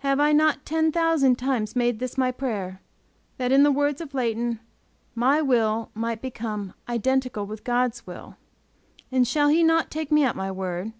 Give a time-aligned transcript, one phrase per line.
[0.00, 2.82] Have I not ten thousand times made this my prayer,
[3.38, 4.60] that in the words of Leighton,
[5.14, 8.36] my will might become, "identical with God's will."
[9.10, 10.92] "And shall He not take me at my word?"